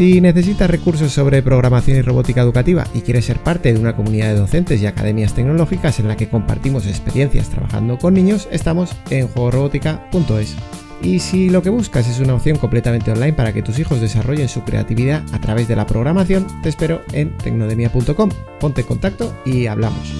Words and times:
Si 0.00 0.18
necesitas 0.22 0.70
recursos 0.70 1.12
sobre 1.12 1.42
programación 1.42 1.98
y 1.98 2.00
robótica 2.00 2.40
educativa 2.40 2.86
y 2.94 3.02
quieres 3.02 3.26
ser 3.26 3.38
parte 3.38 3.70
de 3.70 3.78
una 3.78 3.94
comunidad 3.94 4.28
de 4.28 4.38
docentes 4.38 4.80
y 4.80 4.86
academias 4.86 5.34
tecnológicas 5.34 6.00
en 6.00 6.08
la 6.08 6.16
que 6.16 6.30
compartimos 6.30 6.86
experiencias 6.86 7.50
trabajando 7.50 7.98
con 7.98 8.14
niños, 8.14 8.48
estamos 8.50 8.96
en 9.10 9.28
juegorobótica.es. 9.28 10.56
Y 11.02 11.18
si 11.18 11.50
lo 11.50 11.60
que 11.60 11.68
buscas 11.68 12.08
es 12.08 12.18
una 12.18 12.32
opción 12.32 12.56
completamente 12.56 13.12
online 13.12 13.34
para 13.34 13.52
que 13.52 13.60
tus 13.60 13.78
hijos 13.78 14.00
desarrollen 14.00 14.48
su 14.48 14.62
creatividad 14.62 15.22
a 15.34 15.40
través 15.42 15.68
de 15.68 15.76
la 15.76 15.86
programación, 15.86 16.46
te 16.62 16.70
espero 16.70 17.02
en 17.12 17.36
tecnodemia.com. 17.36 18.30
Ponte 18.58 18.80
en 18.80 18.86
contacto 18.86 19.36
y 19.44 19.66
hablamos. 19.66 20.14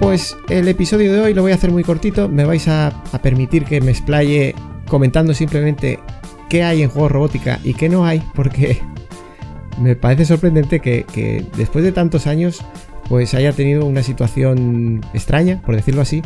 Pues 0.00 0.36
el 0.48 0.66
episodio 0.66 1.12
de 1.12 1.20
hoy 1.20 1.32
lo 1.32 1.42
voy 1.42 1.52
a 1.52 1.54
hacer 1.54 1.70
muy 1.70 1.84
cortito, 1.84 2.28
me 2.28 2.44
vais 2.44 2.66
a, 2.66 2.88
a 2.88 3.22
permitir 3.22 3.64
que 3.64 3.80
me 3.80 3.92
explaye 3.92 4.56
comentando 4.88 5.32
simplemente 5.32 6.00
qué 6.48 6.62
hay 6.62 6.82
en 6.82 6.90
juegos 6.90 7.12
robótica 7.12 7.60
y 7.64 7.74
qué 7.74 7.88
no 7.88 8.04
hay, 8.04 8.22
porque 8.34 8.80
me 9.80 9.96
parece 9.96 10.24
sorprendente 10.24 10.80
que, 10.80 11.44
después 11.56 11.84
de 11.84 11.92
tantos 11.92 12.26
años 12.26 12.64
pues 13.08 13.32
haya 13.32 13.52
tenido 13.52 13.86
una 13.86 14.02
situación 14.02 15.00
extraña, 15.14 15.62
por 15.62 15.74
decirlo 15.74 16.02
así, 16.02 16.20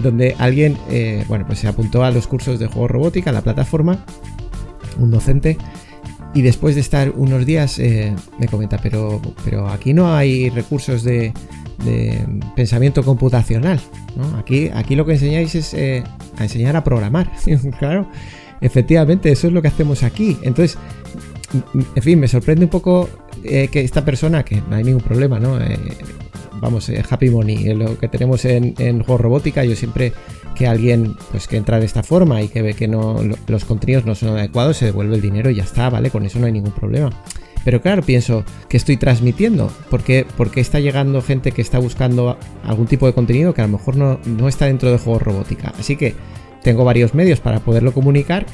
donde 0.00 0.36
alguien, 0.38 0.78
eh, 0.88 1.24
bueno, 1.26 1.44
pues 1.44 1.58
se 1.58 1.66
apuntó 1.66 2.04
a 2.04 2.12
los 2.12 2.28
cursos 2.28 2.60
de 2.60 2.68
juego 2.68 2.86
robótica, 2.86 3.30
a 3.30 3.32
la 3.32 3.42
plataforma, 3.42 4.04
un 5.00 5.10
docente, 5.10 5.58
y 6.34 6.42
después 6.42 6.76
de 6.76 6.80
estar 6.80 7.10
unos 7.10 7.44
días 7.44 7.80
eh, 7.80 8.14
me 8.38 8.46
comenta, 8.46 8.78
pero, 8.80 9.20
pero 9.44 9.68
aquí 9.68 9.92
no 9.94 10.14
hay 10.14 10.48
recursos 10.50 11.02
de, 11.02 11.32
de 11.84 12.24
pensamiento 12.54 13.02
computacional. 13.02 13.80
Aquí, 14.36 14.70
aquí 14.74 14.96
lo 14.96 15.06
que 15.06 15.12
enseñáis 15.12 15.54
es 15.54 15.74
eh, 15.74 16.02
a 16.36 16.42
enseñar 16.42 16.76
a 16.76 16.84
programar, 16.84 17.30
claro, 17.78 18.08
efectivamente, 18.60 19.30
eso 19.30 19.46
es 19.46 19.52
lo 19.52 19.62
que 19.62 19.68
hacemos 19.68 20.02
aquí, 20.02 20.38
entonces, 20.42 20.78
en 21.74 22.02
fin, 22.02 22.20
me 22.20 22.28
sorprende 22.28 22.64
un 22.64 22.70
poco 22.70 23.08
que 23.42 23.70
esta 23.72 24.04
persona, 24.04 24.44
que 24.44 24.62
no 24.68 24.76
hay 24.76 24.84
ningún 24.84 25.02
problema, 25.02 25.38
¿no? 25.38 25.58
vamos, 26.60 26.88
eh, 26.88 27.02
Happy 27.08 27.30
Money, 27.30 27.74
lo 27.74 27.98
que 27.98 28.08
tenemos 28.08 28.44
en, 28.44 28.74
en 28.78 29.02
juego 29.02 29.18
robótica, 29.18 29.64
yo 29.64 29.76
siempre 29.76 30.12
que 30.54 30.66
alguien 30.66 31.16
pues 31.30 31.46
que 31.46 31.56
entra 31.56 31.78
de 31.78 31.86
esta 31.86 32.02
forma 32.02 32.42
y 32.42 32.48
que 32.48 32.62
ve 32.62 32.74
que 32.74 32.88
no 32.88 33.20
los 33.46 33.64
contenidos 33.64 34.04
no 34.04 34.14
son 34.14 34.36
adecuados, 34.36 34.76
se 34.76 34.86
devuelve 34.86 35.14
el 35.14 35.20
dinero 35.22 35.50
y 35.50 35.56
ya 35.56 35.62
está, 35.62 35.88
¿vale? 35.88 36.10
Con 36.10 36.26
eso 36.26 36.38
no 36.38 36.46
hay 36.46 36.52
ningún 36.52 36.72
problema. 36.72 37.10
Pero 37.64 37.80
claro, 37.80 38.02
pienso, 38.02 38.44
¿qué 38.68 38.76
estoy 38.76 38.96
transmitiendo? 38.96 39.70
¿Por 39.90 40.02
qué, 40.02 40.26
está 40.56 40.80
llegando 40.80 41.22
gente 41.22 41.52
que 41.52 41.62
está 41.62 41.78
buscando 41.78 42.38
algún 42.64 42.86
tipo 42.86 43.06
de 43.06 43.12
contenido 43.12 43.54
que 43.54 43.60
a 43.60 43.66
lo 43.66 43.72
mejor 43.72 43.96
no, 43.96 44.18
no 44.24 44.48
está 44.48 44.66
dentro 44.66 44.90
de 44.90 44.98
juego 44.98 45.18
robótica? 45.18 45.72
Así 45.78 45.96
que 45.96 46.14
tengo 46.68 46.84
varios 46.84 47.14
medios 47.14 47.40
para 47.40 47.60
poderlo 47.60 47.94
comunicar. 47.94 48.44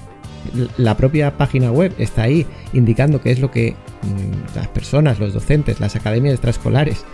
La 0.77 0.97
propia 0.97 1.37
página 1.37 1.73
web 1.73 1.93
está 1.99 2.23
ahí 2.23 2.47
indicando 2.73 3.21
qué 3.21 3.33
es 3.33 3.41
lo 3.41 3.51
que 3.51 3.73
mmm, 4.03 4.55
las 4.57 4.69
personas, 4.69 5.19
los 5.19 5.35
docentes, 5.35 5.81
las 5.81 5.97
academias 5.97 6.35
extraescolares 6.35 7.05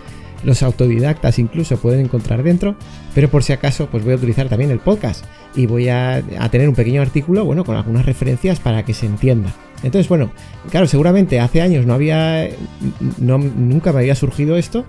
los 0.43 0.63
autodidactas 0.63 1.37
incluso 1.37 1.77
pueden 1.77 2.01
encontrar 2.01 2.41
dentro, 2.41 2.75
pero 3.13 3.29
por 3.29 3.43
si 3.43 3.53
acaso 3.53 3.87
pues 3.91 4.03
voy 4.03 4.13
a 4.13 4.15
utilizar 4.15 4.49
también 4.49 4.71
el 4.71 4.79
podcast 4.79 5.23
y 5.55 5.67
voy 5.67 5.89
a, 5.89 6.23
tener 6.49 6.67
un 6.67 6.73
pequeño 6.73 7.01
artículo, 7.01 7.45
bueno, 7.45 7.63
con 7.63 7.75
algunas 7.75 8.05
referencias 8.05 8.59
para 8.59 8.83
que 8.83 8.95
se 8.95 9.05
entienda. 9.05 9.53
Entonces, 9.83 10.09
bueno, 10.09 10.31
claro, 10.71 10.87
seguramente 10.87 11.39
hace 11.39 11.61
años 11.61 11.85
no 11.85 11.93
había, 11.93 12.47
no, 13.19 13.37
nunca 13.37 13.93
me 13.93 13.99
había 13.99 14.15
surgido 14.15 14.57
esto, 14.57 14.83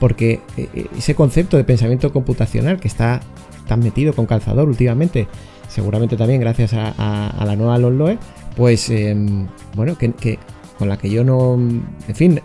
porque 0.00 0.40
eh, 0.56 0.86
ese 0.98 1.14
concepto 1.14 1.56
de 1.56 1.62
pensamiento 1.62 2.12
computacional 2.12 2.80
que 2.80 2.88
está 2.88 3.20
tan 3.66 3.80
metido 3.80 4.14
con 4.14 4.26
calzador 4.26 4.68
últimamente, 4.68 5.28
seguramente 5.68 6.16
también 6.16 6.40
gracias 6.40 6.72
a, 6.74 7.44
la 7.44 7.56
nueva 7.56 7.78
LOLOE, 7.78 8.18
pues 8.56 8.88
em, 8.90 9.46
bueno, 9.74 9.96
que, 9.98 10.38
con 10.78 10.88
la 10.88 10.96
que 10.98 11.10
yo 11.10 11.24
no... 11.24 11.54
En 11.54 12.14
fin, 12.14 12.40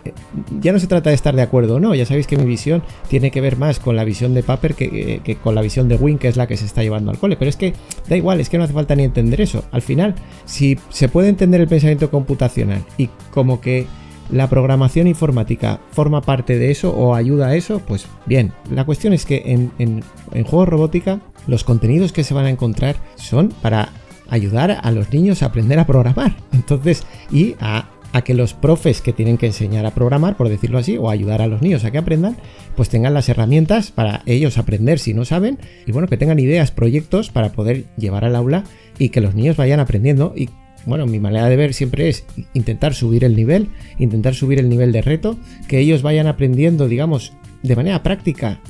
ya 0.60 0.72
no 0.72 0.78
se 0.78 0.86
trata 0.86 1.10
de 1.10 1.16
estar 1.16 1.34
de 1.34 1.42
acuerdo 1.42 1.76
o 1.76 1.80
no, 1.80 1.94
ya 1.94 2.06
sabéis 2.06 2.26
que 2.26 2.36
mi 2.36 2.44
visión 2.44 2.82
tiene 3.08 3.30
que 3.30 3.40
ver 3.40 3.56
más 3.56 3.78
con 3.78 3.96
la 3.96 4.04
visión 4.04 4.34
de 4.34 4.42
Paper 4.42 4.74
que, 4.74 5.38
con 5.42 5.54
la 5.54 5.62
visión 5.62 5.88
de 5.88 5.96
Win, 5.96 6.18
que 6.18 6.28
es 6.28 6.36
la 6.36 6.46
que 6.46 6.56
se 6.56 6.64
está 6.64 6.82
llevando 6.82 7.10
al 7.10 7.18
cole, 7.18 7.36
pero 7.36 7.48
es 7.48 7.56
que 7.56 7.74
da 8.08 8.16
igual, 8.16 8.40
es 8.40 8.48
que 8.48 8.58
no 8.58 8.64
hace 8.64 8.72
falta 8.72 8.94
ni 8.96 9.04
entender 9.04 9.40
eso. 9.40 9.64
Al 9.70 9.82
final, 9.82 10.14
si 10.44 10.78
se 10.88 11.08
puede 11.08 11.28
entender 11.28 11.60
el 11.60 11.68
pensamiento 11.68 12.10
computacional 12.10 12.84
y 12.96 13.08
como 13.30 13.60
que 13.60 13.86
la 14.32 14.48
programación 14.48 15.06
informática 15.06 15.80
forma 15.92 16.22
parte 16.22 16.58
de 16.58 16.70
eso 16.70 16.90
o 16.90 17.14
ayuda 17.14 17.48
a 17.48 17.54
eso, 17.54 17.80
pues 17.86 18.06
bien. 18.26 18.52
La 18.70 18.84
cuestión 18.84 19.12
es 19.12 19.24
que 19.24 19.42
en, 19.46 19.70
en, 19.78 20.02
en 20.32 20.44
juegos 20.44 20.68
robótica 20.68 21.20
los 21.46 21.64
contenidos 21.64 22.12
que 22.12 22.24
se 22.24 22.34
van 22.34 22.46
a 22.46 22.50
encontrar 22.50 22.96
son 23.16 23.50
para 23.62 23.90
ayudar 24.30 24.78
a 24.82 24.90
los 24.90 25.12
niños 25.12 25.42
a 25.42 25.46
aprender 25.46 25.78
a 25.78 25.86
programar. 25.86 26.34
Entonces, 26.52 27.04
y 27.30 27.54
a 27.60 27.88
a 28.12 28.22
que 28.22 28.34
los 28.34 28.54
profes 28.54 29.00
que 29.00 29.12
tienen 29.12 29.38
que 29.38 29.46
enseñar 29.46 29.86
a 29.86 29.92
programar, 29.92 30.36
por 30.36 30.48
decirlo 30.48 30.78
así, 30.78 30.96
o 30.96 31.10
ayudar 31.10 31.42
a 31.42 31.46
los 31.46 31.62
niños 31.62 31.84
a 31.84 31.90
que 31.90 31.98
aprendan, 31.98 32.36
pues 32.76 32.88
tengan 32.88 33.14
las 33.14 33.28
herramientas 33.28 33.90
para 33.90 34.22
ellos 34.26 34.58
aprender 34.58 34.98
si 34.98 35.14
no 35.14 35.24
saben, 35.24 35.58
y 35.86 35.92
bueno, 35.92 36.08
que 36.08 36.16
tengan 36.16 36.38
ideas, 36.38 36.70
proyectos 36.70 37.30
para 37.30 37.52
poder 37.52 37.86
llevar 37.96 38.24
al 38.24 38.36
aula 38.36 38.64
y 38.98 39.08
que 39.08 39.20
los 39.20 39.34
niños 39.34 39.56
vayan 39.56 39.80
aprendiendo 39.80 40.34
y 40.36 40.50
bueno, 40.86 41.06
mi 41.06 41.20
manera 41.20 41.48
de 41.48 41.56
ver 41.56 41.74
siempre 41.74 42.08
es 42.08 42.24
intentar 42.54 42.94
subir 42.94 43.24
el 43.24 43.36
nivel, 43.36 43.68
intentar 43.98 44.34
subir 44.34 44.58
el 44.58 44.68
nivel 44.68 44.92
de 44.92 45.02
reto, 45.02 45.38
que 45.68 45.78
ellos 45.78 46.02
vayan 46.02 46.26
aprendiendo, 46.26 46.88
digamos, 46.88 47.32
de 47.62 47.76
manera 47.76 48.02
práctica, 48.02 48.60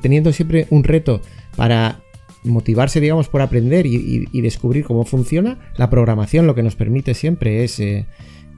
teniendo 0.00 0.32
siempre 0.32 0.66
un 0.70 0.84
reto 0.84 1.20
para 1.56 2.00
motivarse, 2.44 3.00
digamos, 3.00 3.28
por 3.28 3.42
aprender 3.42 3.86
y, 3.86 4.40
descubrir 4.40 4.84
cómo 4.84 5.04
funciona. 5.04 5.58
La 5.76 5.90
programación 5.90 6.46
lo 6.46 6.54
que 6.54 6.62
nos 6.62 6.76
permite 6.76 7.14
siempre 7.14 7.64
es 7.64 7.80
eh, 7.80 8.06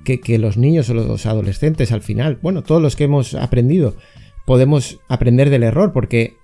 que, 0.05 0.39
los 0.39 0.57
niños 0.57 0.91
o 0.91 0.95
los 0.95 1.27
adolescentes 1.27 1.93
al 1.93 2.03
final, 2.03 2.39
bueno, 2.43 2.63
todos 2.63 2.83
los 2.83 2.97
que 2.97 3.05
hemos 3.05 3.35
aprendido, 3.35 3.97
podemos 4.51 4.99
aprender 5.07 5.49
del 5.49 5.63
error, 5.63 5.93
porque 5.93 6.35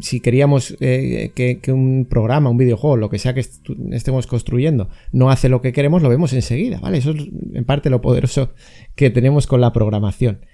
si 0.00 0.20
queríamos 0.20 0.76
eh, 0.78 1.32
que, 1.34 1.72
un 1.72 2.06
programa, 2.08 2.48
un 2.48 2.58
videojuego, 2.58 2.96
lo 2.96 3.10
que 3.10 3.18
sea 3.18 3.34
que 3.34 3.44
estemos 3.90 4.28
construyendo, 4.28 4.88
no 5.10 5.30
hace 5.30 5.48
lo 5.48 5.60
que 5.60 5.72
queremos, 5.72 6.00
lo 6.00 6.08
vemos 6.08 6.32
enseguida, 6.32 6.78
¿vale? 6.78 6.98
Eso 6.98 7.10
es 7.10 7.24
en 7.54 7.64
parte 7.64 7.90
lo 7.90 8.00
poderoso 8.00 8.50
que 8.94 9.10
tenemos 9.10 9.48
con 9.48 9.60
la 9.60 9.72
programación. 9.72 10.46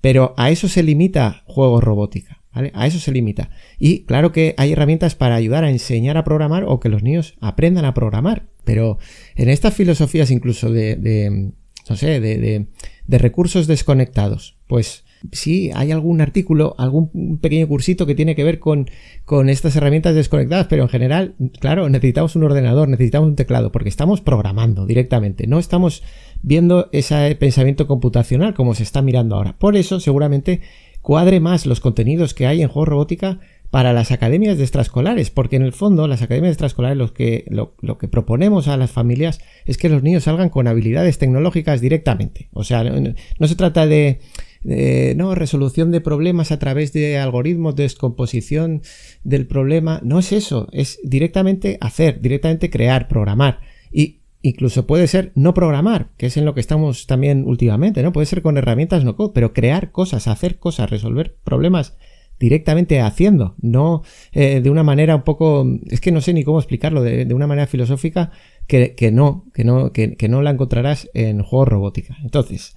Pero 0.00 0.32
a 0.38 0.48
eso 0.48 0.66
se 0.68 0.82
limita 0.82 1.42
juego 1.44 1.82
robótica, 1.82 2.42
¿vale? 2.54 2.72
A 2.74 2.86
eso 2.86 2.98
se 2.98 3.12
limita. 3.12 3.50
Y 3.78 4.06
claro 4.06 4.32
que 4.32 4.54
hay 4.56 4.72
herramientas 4.72 5.14
para 5.14 5.34
ayudar 5.34 5.64
a 5.64 5.70
enseñar 5.70 6.16
a 6.16 6.24
programar 6.24 6.64
o 6.66 6.80
que 6.80 6.88
los 6.88 7.02
niños 7.02 7.34
aprendan 7.42 7.84
a 7.84 7.92
programar. 7.92 8.46
Pero 8.64 8.96
en 9.36 9.50
estas 9.50 9.74
filosofías 9.74 10.30
incluso 10.30 10.72
de 10.72 11.52
no 11.88 11.96
sé, 11.96 12.20
de, 12.20 13.18
recursos 13.18 13.66
desconectados. 13.66 14.56
Pues 14.66 15.04
sí, 15.32 15.70
hay 15.74 15.92
algún 15.92 16.20
artículo, 16.20 16.74
algún 16.78 17.38
pequeño 17.40 17.68
cursito 17.68 18.06
que 18.06 18.14
tiene 18.14 18.34
que 18.34 18.44
ver 18.44 18.58
con, 18.58 18.88
con 19.24 19.48
estas 19.48 19.76
herramientas 19.76 20.14
desconectadas, 20.14 20.66
pero 20.68 20.82
en 20.82 20.88
general, 20.88 21.34
claro, 21.60 21.88
necesitamos 21.88 22.36
un 22.36 22.44
ordenador, 22.44 22.88
necesitamos 22.88 23.28
un 23.28 23.36
teclado, 23.36 23.72
porque 23.72 23.88
estamos 23.88 24.20
programando 24.20 24.86
directamente, 24.86 25.46
no 25.46 25.58
estamos 25.58 26.02
viendo 26.42 26.88
ese 26.92 27.34
pensamiento 27.36 27.86
computacional 27.86 28.54
como 28.54 28.74
se 28.74 28.82
está 28.82 29.02
mirando 29.02 29.36
ahora. 29.36 29.56
Por 29.58 29.76
eso, 29.76 30.00
seguramente, 30.00 30.60
cuadre 31.00 31.40
más 31.40 31.66
los 31.66 31.80
contenidos 31.80 32.34
que 32.34 32.46
hay 32.46 32.62
en 32.62 32.68
juego 32.68 32.86
robótica 32.86 33.40
para 33.74 33.92
las 33.92 34.12
academias 34.12 34.56
de 34.56 34.62
extraescolares, 34.62 35.30
porque 35.30 35.56
en 35.56 35.62
el 35.62 35.72
fondo 35.72 36.06
las 36.06 36.22
academias 36.22 36.50
de 36.50 36.52
extraescolares 36.52 36.96
lo 36.96 37.12
que, 37.12 37.44
lo, 37.48 37.98
que 37.98 38.06
proponemos 38.06 38.68
a 38.68 38.76
las 38.76 38.92
familias 38.92 39.40
es 39.64 39.78
que 39.78 39.88
los 39.88 40.04
niños 40.04 40.22
salgan 40.22 40.48
con 40.48 40.68
habilidades 40.68 41.18
tecnológicas 41.18 41.80
directamente. 41.80 42.48
O 42.52 42.62
sea, 42.62 42.84
no, 42.84 43.48
se 43.48 43.56
trata 43.56 43.88
de, 43.88 44.20
no, 44.64 45.34
resolución 45.34 45.90
de 45.90 46.00
problemas 46.00 46.50
a 46.52 46.58
través 46.58 46.92
de 46.92 47.18
algoritmos, 47.18 47.76
de 47.76 47.84
descomposición 47.84 48.82
del 49.22 49.46
problema. 49.46 50.00
No 50.02 50.18
es 50.18 50.32
eso, 50.32 50.68
es 50.72 50.98
directamente 51.04 51.78
hacer, 51.80 52.20
directamente 52.20 52.70
crear, 52.70 53.08
programar. 53.08 53.60
Y 53.92 54.20
incluso 54.42 54.86
puede 54.86 55.06
ser 55.06 55.32
no 55.34 55.54
programar, 55.54 56.10
que 56.16 56.26
es 56.26 56.36
en 56.36 56.44
lo 56.44 56.54
que 56.54 56.60
estamos 56.60 57.06
también 57.06 57.44
últimamente, 57.46 58.02
¿no? 58.02 58.12
Puede 58.12 58.26
ser 58.26 58.42
con 58.42 58.58
herramientas 58.58 59.04
no 59.04 59.16
code, 59.16 59.32
pero 59.34 59.54
crear 59.54 59.90
cosas, 59.90 60.28
hacer 60.28 60.58
cosas, 60.58 60.90
resolver 60.90 61.36
problemas 61.44 61.96
directamente 62.38 63.00
haciendo, 63.00 63.54
no 63.60 64.02
eh, 64.32 64.60
de 64.60 64.70
una 64.70 64.82
manera 64.82 65.16
un 65.16 65.22
poco, 65.22 65.66
es 65.88 66.00
que 66.00 66.12
no 66.12 66.20
sé 66.20 66.34
ni 66.34 66.44
cómo 66.44 66.58
explicarlo, 66.58 67.02
de, 67.02 67.32
una 67.32 67.46
manera 67.46 67.66
filosófica 67.66 68.32
que, 68.66 68.94
no, 69.12 69.46
que 69.54 69.64
no, 69.64 69.92
que, 69.92 70.28
no 70.28 70.42
la 70.42 70.50
encontrarás 70.50 71.08
en 71.14 71.42
juegos 71.42 71.68
robótica. 71.68 72.16
Entonces, 72.22 72.76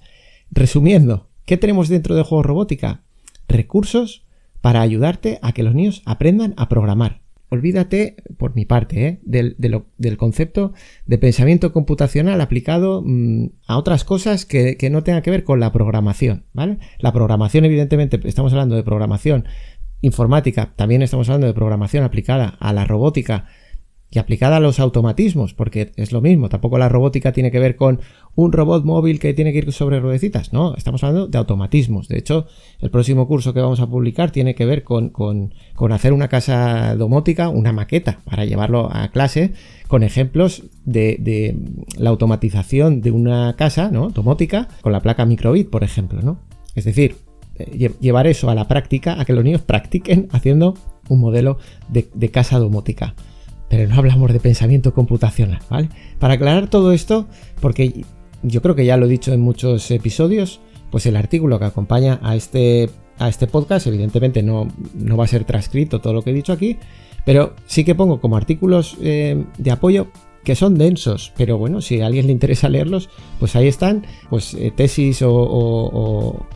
resumiendo, 0.50 1.27
¿Qué 1.48 1.56
tenemos 1.56 1.88
dentro 1.88 2.14
de 2.14 2.24
juegos 2.24 2.44
robótica? 2.44 3.00
Recursos 3.48 4.26
para 4.60 4.82
ayudarte 4.82 5.38
a 5.40 5.52
que 5.52 5.62
los 5.62 5.74
niños 5.74 6.02
aprendan 6.04 6.52
a 6.58 6.68
programar. 6.68 7.22
Olvídate, 7.48 8.16
por 8.36 8.54
mi 8.54 8.66
parte, 8.66 9.06
¿eh? 9.06 9.20
del, 9.22 10.18
concepto 10.18 10.74
de 11.06 11.16
pensamiento 11.16 11.72
computacional 11.72 12.42
aplicado 12.42 13.02
mm, 13.02 13.46
a 13.66 13.78
otras 13.78 14.04
cosas 14.04 14.44
que, 14.44 14.76
no 14.92 15.02
tengan 15.02 15.22
que 15.22 15.30
ver 15.30 15.42
con 15.42 15.58
la 15.58 15.72
programación. 15.72 16.44
La 16.98 17.12
programación, 17.14 17.64
evidentemente, 17.64 18.20
estamos 18.24 18.52
hablando 18.52 18.76
de 18.76 18.82
programación 18.82 19.46
informática, 20.02 20.74
también 20.76 21.00
estamos 21.00 21.30
hablando 21.30 21.46
de 21.46 21.54
programación 21.54 22.04
aplicada 22.04 22.58
a 22.60 22.74
la 22.74 22.84
robótica 22.84 23.46
y 24.10 24.18
aplicada 24.18 24.56
a 24.56 24.60
los 24.60 24.80
automatismos, 24.80 25.52
porque 25.52 25.92
es 25.96 26.12
lo 26.12 26.22
mismo, 26.22 26.48
tampoco 26.48 26.78
la 26.78 26.88
robótica 26.88 27.32
tiene 27.32 27.50
que 27.50 27.58
ver 27.58 27.76
con 27.76 28.00
un 28.34 28.52
robot 28.52 28.84
móvil 28.84 29.18
que 29.20 29.34
tiene 29.34 29.52
que 29.52 29.58
ir 29.58 29.72
sobre 29.72 30.00
ruedecitas, 30.00 30.52
no, 30.52 30.74
estamos 30.76 31.04
hablando 31.04 31.26
de 31.26 31.36
automatismos. 31.36 32.08
De 32.08 32.18
hecho, 32.18 32.46
el 32.80 32.90
próximo 32.90 33.26
curso 33.26 33.52
que 33.52 33.60
vamos 33.60 33.80
a 33.80 33.86
publicar 33.86 34.30
tiene 34.30 34.54
que 34.54 34.64
ver 34.64 34.82
con, 34.82 35.10
con, 35.10 35.52
hacer 35.92 36.12
una 36.12 36.28
casa 36.28 36.94
domótica, 36.96 37.50
una 37.50 37.72
maqueta, 37.72 38.20
para 38.24 38.46
llevarlo 38.46 38.88
a 38.90 39.08
clase 39.08 39.52
con 39.88 40.02
ejemplos 40.02 40.62
de, 40.84 41.56
la 41.98 42.10
automatización 42.10 43.02
de 43.02 43.10
una 43.10 43.56
casa 43.56 43.90
¿no? 43.90 44.08
domótica 44.08 44.68
con 44.80 44.92
la 44.92 45.00
placa 45.00 45.26
microbit, 45.26 45.68
por 45.68 45.84
ejemplo, 45.84 46.22
¿no? 46.22 46.38
Es 46.74 46.84
decir, 46.84 47.16
eh, 47.58 47.90
llevar 48.00 48.26
eso 48.26 48.48
a 48.48 48.54
la 48.54 48.68
práctica, 48.68 49.20
a 49.20 49.24
que 49.24 49.32
los 49.32 49.44
niños 49.44 49.62
practiquen 49.62 50.28
haciendo 50.30 50.74
un 51.08 51.20
modelo 51.20 51.58
de, 51.88 52.08
de 52.14 52.30
casa 52.30 52.58
domótica 52.58 53.14
pero 53.68 53.88
no 53.88 53.96
hablamos 53.96 54.32
de 54.32 54.40
pensamiento 54.40 54.94
computacional, 54.94 55.60
¿vale? 55.68 55.88
Para 56.18 56.34
aclarar 56.34 56.68
todo 56.68 56.92
esto, 56.92 57.26
porque 57.60 58.04
yo 58.42 58.62
creo 58.62 58.74
que 58.74 58.84
ya 58.84 58.96
lo 58.96 59.06
he 59.06 59.10
dicho 59.10 59.32
en 59.32 59.40
muchos 59.40 59.90
episodios, 59.90 60.60
pues 60.90 61.06
el 61.06 61.16
artículo 61.16 61.58
que 61.58 61.66
acompaña 61.66 62.18
a 62.22 62.34
este, 62.36 62.88
a 63.18 63.28
este 63.28 63.46
podcast, 63.46 63.86
evidentemente 63.86 64.42
no, 64.42 64.68
no 64.94 65.16
va 65.16 65.24
a 65.24 65.28
ser 65.28 65.44
transcrito 65.44 66.00
todo 66.00 66.12
lo 66.12 66.22
que 66.22 66.30
he 66.30 66.34
dicho 66.34 66.52
aquí, 66.52 66.78
pero 67.24 67.54
sí 67.66 67.84
que 67.84 67.94
pongo 67.94 68.20
como 68.20 68.36
artículos 68.36 68.96
eh, 69.02 69.44
de 69.58 69.70
apoyo 69.70 70.08
que 70.44 70.54
son 70.54 70.78
densos, 70.78 71.32
pero 71.36 71.58
bueno, 71.58 71.82
si 71.82 72.00
a 72.00 72.06
alguien 72.06 72.26
le 72.26 72.32
interesa 72.32 72.70
leerlos, 72.70 73.10
pues 73.38 73.54
ahí 73.54 73.68
están, 73.68 74.06
pues 74.30 74.54
eh, 74.54 74.72
tesis 74.74 75.20
o 75.20 75.30
o, 75.30 76.46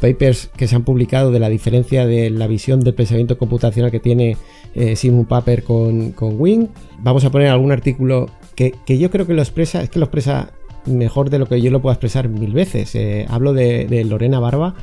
papers 0.00 0.50
que 0.56 0.68
se 0.68 0.76
han 0.76 0.84
publicado 0.84 1.30
de 1.30 1.38
la 1.38 1.48
diferencia 1.48 2.06
de 2.06 2.30
la 2.30 2.46
visión 2.46 2.80
del 2.80 2.94
pensamiento 2.94 3.38
computacional 3.38 3.90
que 3.90 4.00
tiene 4.00 4.36
eh, 4.74 4.96
Simon 4.96 5.24
Paper 5.24 5.64
con, 5.64 6.12
con, 6.12 6.40
Wing. 6.40 6.68
Vamos 6.98 7.24
a 7.24 7.30
poner 7.30 7.48
algún 7.48 7.72
artículo 7.72 8.28
que, 8.54 8.74
yo 8.86 9.10
creo 9.10 9.26
que 9.26 9.34
lo 9.34 9.42
expresa, 9.42 9.82
es 9.82 9.90
que 9.90 9.98
lo 9.98 10.06
expresa 10.06 10.52
mejor 10.86 11.30
de 11.30 11.38
lo 11.38 11.46
que 11.46 11.60
yo 11.60 11.70
lo 11.70 11.80
puedo 11.82 11.92
expresar 11.92 12.28
mil 12.28 12.52
veces. 12.52 12.94
Eh, 12.94 13.26
hablo 13.28 13.52
de, 13.52 14.04
Lorena 14.04 14.40
Barba. 14.40 14.74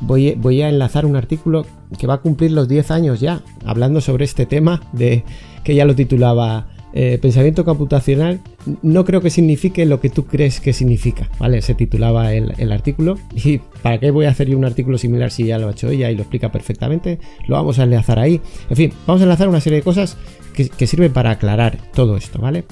Voy, 0.00 0.34
voy, 0.34 0.62
a 0.62 0.68
enlazar 0.68 1.06
un 1.06 1.14
artículo 1.14 1.64
que 1.96 2.08
va 2.08 2.14
a 2.14 2.18
cumplir 2.18 2.50
los 2.50 2.68
10 2.68 2.90
años 2.90 3.20
ya, 3.20 3.42
hablando 3.64 4.00
sobre 4.00 4.24
este 4.24 4.46
tema 4.46 4.82
de 4.92 5.24
que 5.62 5.76
ya 5.76 5.84
lo 5.84 5.94
titulaba 5.94 6.66
eh, 6.94 7.18
pensamiento 7.20 7.64
computacional 7.64 8.40
no 8.82 9.04
creo 9.04 9.22
que 9.22 9.30
signifique 9.30 9.86
lo 9.86 10.00
que 10.00 10.10
tú 10.10 10.26
crees 10.26 10.60
que 10.60 10.74
significa, 10.74 11.30
¿vale? 11.38 11.62
Se 11.62 11.74
titulaba 11.74 12.34
el, 12.34 12.72
artículo. 12.72 13.18
¿Y 13.34 13.58
para 13.82 13.98
qué 13.98 14.10
voy 14.10 14.26
a 14.26 14.30
hacer 14.30 14.48
yo 14.48 14.58
un 14.58 14.64
artículo 14.64 14.98
similar 14.98 15.30
si 15.30 15.44
ya 15.44 15.58
lo 15.58 15.68
ha 15.68 15.72
hecho 15.72 15.88
ella 15.88 16.10
y 16.10 16.14
lo 16.14 16.22
explica 16.22 16.52
perfectamente? 16.52 17.18
Lo 17.46 17.56
vamos 17.56 17.78
a 17.78 17.84
enlazar 17.84 18.18
ahí. 18.18 18.40
En 18.68 18.76
fin, 18.76 18.92
vamos 19.06 19.22
a 19.22 19.24
enlazar 19.24 19.48
una 19.48 19.60
serie 19.60 19.78
de 19.78 19.82
cosas 19.82 20.18
que, 20.54 20.86
sirven 20.86 21.12
para 21.12 21.30
aclarar 21.30 21.78
todo 21.94 22.16
esto, 22.16 22.38
¿vale? 22.38 22.64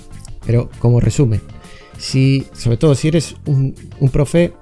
Pero 0.47 0.69
como 0.79 1.01
resumen, 1.01 1.41
si, 1.97 2.45
sobre 2.53 2.77
todo 2.77 2.95
si 2.95 3.09
eres 3.09 3.37
un, 3.47 3.75
un 4.01 4.11
profe 4.11 4.53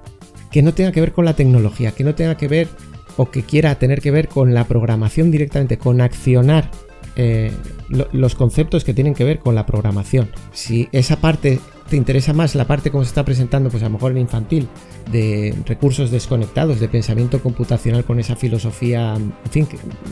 que 0.51 0.61
no 0.61 0.73
tenga 0.73 0.93
que 0.93 1.01
ver 1.01 1.11
con 1.11 1.25
la 1.25 1.35
tecnología, 1.35 1.91
que 1.91 2.05
no 2.05 2.15
tenga 2.15 2.37
que 2.37 2.47
ver 2.47 2.69
o 3.17 3.29
que 3.29 3.43
quiera 3.43 3.75
tener 3.75 4.01
que 4.01 4.11
ver 4.11 4.29
con 4.29 4.53
la 4.53 4.63
programación 4.63 5.31
directamente, 5.31 5.77
con 5.77 5.99
accionar 5.99 6.71
eh, 7.15 7.51
los 7.89 8.35
conceptos 8.35 8.83
que 8.83 8.93
tienen 8.93 9.13
que 9.13 9.23
ver 9.23 9.39
con 9.39 9.55
la 9.55 9.65
programación. 9.65 10.29
Si 10.51 10.89
esa 10.91 11.17
parte 11.17 11.59
te 11.89 11.97
interesa 11.97 12.33
más, 12.33 12.55
la 12.55 12.65
parte 12.65 12.91
como 12.91 13.03
se 13.03 13.09
está 13.09 13.25
presentando, 13.25 13.69
pues 13.69 13.83
a 13.83 13.87
lo 13.87 13.93
mejor 13.93 14.11
en 14.11 14.19
infantil, 14.19 14.67
de 15.11 15.55
recursos 15.65 16.11
desconectados, 16.11 16.79
de 16.79 16.87
pensamiento 16.87 17.41
computacional 17.41 18.05
con 18.05 18.19
esa 18.19 18.35
filosofía, 18.35 19.15
en 19.15 19.33
fin, 19.49 19.67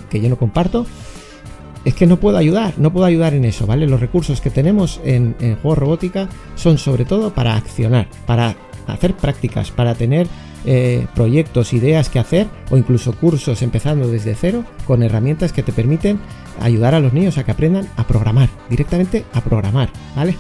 que, 0.10 0.20
yo 0.20 0.30
no 0.30 0.38
comparto, 0.38 0.86
es 1.86 1.94
que 1.94 2.08
no 2.08 2.18
puedo 2.18 2.38
ayudar, 2.38 2.74
no 2.78 2.92
puedo 2.92 3.06
ayudar 3.06 3.34
en 3.34 3.46
eso, 3.46 3.68
¿vale? 3.68 3.88
Los 3.88 4.00
recursos 4.00 4.42
que 4.42 4.50
tenemos 4.50 5.00
en, 5.06 5.36
en 5.40 5.58
robótica 5.62 6.28
son 6.56 6.78
sobre 6.78 7.06
todo 7.06 7.34
para 7.34 7.56
accionar, 7.56 8.10
para 8.26 8.56
hacer 8.94 9.14
prácticas, 9.14 9.72
para 9.72 9.96
tener 9.96 10.28
eh, 10.66 11.08
proyectos, 11.16 11.74
ideas 11.74 12.10
que 12.10 12.20
hacer 12.20 12.48
o 12.70 12.78
incluso 12.78 13.14
cursos 13.14 13.62
empezando 13.62 14.08
desde 14.10 14.36
cero 14.36 14.66
con 14.86 15.04
herramientas 15.04 15.54
que 15.54 15.64
te 15.64 15.72
permiten 15.72 16.20
ayudar 16.62 16.96
a 16.96 17.00
los 17.00 17.14
niños 17.14 17.38
a 17.38 17.44
que 17.44 17.52
aprendan 17.52 17.88
a 17.96 18.06
programar, 18.06 18.50
directamente 18.70 19.26
a 19.34 19.42
programar, 19.42 19.90
¿vale? 20.16 20.36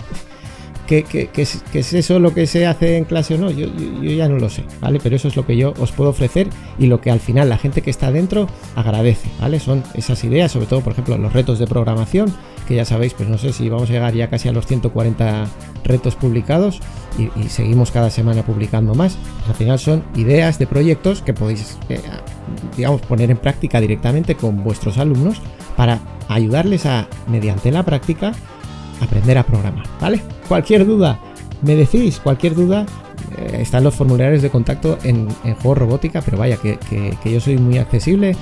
¿Qué, 0.87 1.29
es, 1.35 1.93
eso 1.93 2.19
lo 2.19 2.33
que 2.33 2.47
se 2.47 2.65
hace 2.65 2.95
en 2.95 3.03
clase 3.03 3.35
o 3.35 3.37
no? 3.37 3.51
Yo, 3.51 3.67
ya 4.01 4.29
no 4.29 4.39
lo 4.39 4.49
sé, 4.49 4.63
¿vale? 4.79 4.99
Pero 5.03 5.17
eso 5.17 5.27
es 5.27 5.35
lo 5.35 5.45
que 5.45 5.57
yo 5.57 5.73
os 5.79 5.91
puedo 5.91 6.09
ofrecer 6.09 6.47
y 6.79 6.87
lo 6.87 7.01
que 7.01 7.11
al 7.11 7.19
final 7.19 7.49
la 7.49 7.57
gente 7.57 7.81
que 7.81 7.89
está 7.89 8.11
dentro 8.11 8.47
agradece, 8.75 9.29
¿vale? 9.41 9.59
Son 9.59 9.83
esas 9.95 10.23
ideas, 10.23 10.51
sobre 10.53 10.65
todo, 10.65 10.81
por 10.81 10.93
ejemplo, 10.93 11.17
los 11.17 11.33
retos 11.33 11.59
de 11.59 11.67
programación, 11.67 12.33
que 12.67 12.75
ya 12.75 12.85
sabéis, 12.85 13.13
pues 13.13 13.27
no 13.27 13.37
sé 13.37 13.51
si 13.51 13.67
vamos 13.67 13.89
a 13.89 13.93
llegar 13.93 14.13
ya 14.13 14.29
casi 14.29 14.47
a 14.47 14.53
los 14.53 14.65
140 14.65 15.47
retos 15.83 16.15
publicados 16.15 16.79
y, 17.17 17.49
seguimos 17.49 17.91
cada 17.91 18.09
semana 18.09 18.43
publicando 18.43 18.95
más. 18.95 19.17
Pues 19.37 19.49
al 19.49 19.55
final 19.55 19.79
son 19.79 20.03
ideas 20.15 20.57
de 20.57 20.67
proyectos 20.67 21.21
que 21.21 21.33
podéis, 21.33 21.77
eh, 21.89 21.99
digamos, 22.77 23.01
poner 23.01 23.29
en 23.29 23.37
práctica 23.37 23.81
directamente 23.81 24.35
con 24.35 24.63
vuestros 24.63 24.97
alumnos 24.97 25.41
para 25.75 25.99
ayudarles 26.29 26.85
a, 26.85 27.07
mediante 27.27 27.71
la 27.71 27.83
práctica, 27.83 28.33
aprender 29.01 29.37
a 29.37 29.43
programar, 29.43 29.85
¿vale? 29.99 30.21
Cualquier 30.47 30.85
duda, 30.85 31.19
me 31.61 31.75
decís, 31.75 32.19
cualquier 32.19 32.55
duda, 32.55 32.85
eh, 33.37 33.59
están 33.61 33.83
los 33.83 33.95
formularios 33.95 34.41
de 34.41 34.49
contacto 34.49 34.97
en, 35.03 35.27
en 35.43 35.55
Juego 35.55 35.75
Robótica, 35.75 36.21
pero 36.21 36.37
vaya, 36.37 36.57
que, 36.57 36.77
yo 37.25 37.39
soy 37.39 37.57
muy 37.57 37.77
accesible, 37.77 38.35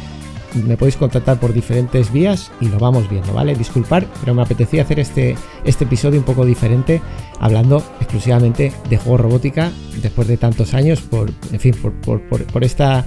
me 0.53 0.77
podéis 0.77 0.95
contactar 0.95 1.37
por 1.37 1.53
diferentes 1.53 2.11
vías 2.13 2.51
y 2.61 2.67
lo 2.67 2.79
vamos 2.79 3.09
viendo, 3.09 3.33
¿vale? 3.33 3.55
Disculpar, 3.55 4.07
pero 4.21 4.33
me 4.33 4.41
apetecía 4.41 4.83
hacer 4.83 4.99
este, 4.99 5.35
este 5.65 5.83
episodio 5.83 6.19
un 6.19 6.25
poco 6.25 6.45
diferente, 6.45 7.01
hablando 7.39 7.83
exclusivamente 7.99 8.71
de 8.89 8.97
juego 8.97 9.17
robótica, 9.17 9.71
después 10.01 10.27
de 10.27 10.37
tantos 10.37 10.73
años, 10.73 11.01
por, 11.01 11.29
en 11.51 11.59
fin, 11.59 11.75
por, 11.75 12.21
por 12.21 12.63
esta 12.63 13.05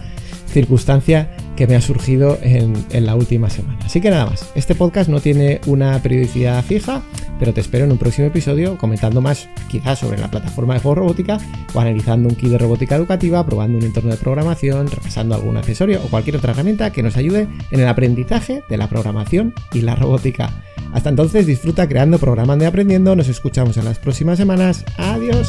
circunstancia 0.49 1.31
que 1.57 1.67
me 1.67 1.77
ha 1.77 1.81
surgido 1.81 2.39
en, 2.43 2.87
la 3.05 3.15
última 3.15 3.51
semana. 3.51 3.79
Así 3.85 4.01
que 4.01 4.11
nada 4.11 4.27
más, 4.27 4.51
este 4.55 4.75
podcast 4.75 5.09
no 5.09 5.21
tiene 5.21 5.61
una 5.67 6.01
periodicidad 6.03 6.65
fija, 6.65 7.03
pero 7.39 7.53
te 7.53 7.61
espero 7.61 7.85
en 7.85 7.93
un 7.93 7.99
próximo 7.99 8.29
episodio 8.29 8.77
comentando 8.79 9.21
más 9.21 9.49
quizás 9.69 9.99
sobre 9.99 10.19
la 10.19 10.31
plataforma 10.31 10.75
de 10.75 10.81
juego 10.81 10.97
robótica 10.97 11.39
o 11.75 11.81
analizando 11.81 12.29
un 12.29 12.35
kit 12.35 12.51
de 12.51 12.59
robótica 12.59 12.97
educativa, 12.97 13.45
probando 13.45 13.79
un 13.79 13.85
entorno 13.85 14.11
de 14.11 14.17
programación, 14.17 14.89
repasando 14.89 15.35
algún 15.35 15.57
accesorio 15.57 16.01
o 16.05 16.09
cualquier 16.09 16.37
otra 16.37 16.53
herramienta 16.53 16.93
que 16.93 17.03
nos 17.03 17.17
ayude 17.17 17.49
en 17.71 17.81
el 17.81 17.89
aprendizaje 17.89 18.63
de 18.69 18.77
la 18.77 18.89
programación 18.89 19.55
y 19.73 19.83
la 19.83 19.95
robótica. 19.95 20.51
Hasta 20.93 21.11
entonces 21.11 21.47
disfruta 21.47 21.89
creando, 21.89 22.19
programando 22.19 22.65
y 22.65 22.69
aprendiendo. 22.69 23.15
Nos 23.15 23.29
escuchamos 23.29 23.77
en 23.77 23.85
las 23.85 23.99
próximas 23.99 24.39
semanas. 24.39 24.85
Adiós. 24.97 25.49